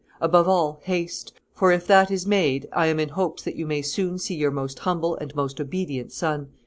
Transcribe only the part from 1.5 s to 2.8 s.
for, if that is made,